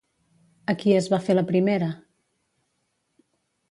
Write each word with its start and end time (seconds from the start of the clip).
A 0.73 0.75
qui 0.83 0.95
es 1.01 1.11
va 1.15 1.21
fer 1.27 1.37
la 1.37 1.45
primera? 1.53 1.93